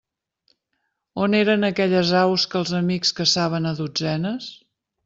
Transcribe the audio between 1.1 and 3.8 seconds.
On eren aquelles aus que els amics caçaven a